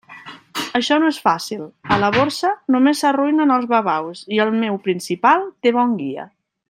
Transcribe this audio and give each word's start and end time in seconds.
Això 0.77 0.95
no 1.01 1.09
és 1.11 1.19
fàcil; 1.25 1.59
a 1.95 1.99
la 2.03 2.09
Borsa 2.15 2.53
només 2.77 3.03
s'arruïnen 3.05 3.53
els 3.57 3.69
babaus, 3.75 4.25
i 4.39 4.43
el 4.47 4.55
meu 4.65 4.81
principal 4.89 5.47
té 5.67 5.75
bon 5.79 5.95
guia. 6.01 6.27